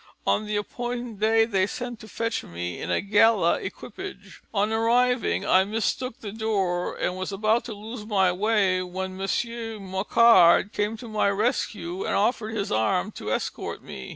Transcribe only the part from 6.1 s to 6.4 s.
the